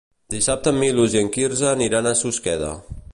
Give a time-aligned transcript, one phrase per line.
[0.35, 2.73] Dissabte en Milos i en Quirze aniran a Susqueda.